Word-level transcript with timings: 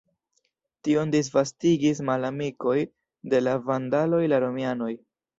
Tion 0.85 1.11
disvastigis 1.15 1.99
malamikoj 2.07 2.73
de 3.33 3.41
la 3.43 3.53
vandaloj, 3.67 4.23
la 4.33 4.41
romianoj. 4.45 4.89